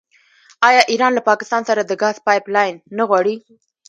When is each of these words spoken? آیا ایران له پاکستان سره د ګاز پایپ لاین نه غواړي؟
آیا 0.67 0.81
ایران 0.91 1.11
له 1.15 1.21
پاکستان 1.29 1.61
سره 1.69 1.81
د 1.85 1.91
ګاز 2.01 2.15
پایپ 2.25 2.45
لاین 2.55 2.75
نه 2.97 3.03
غواړي؟ 3.09 3.35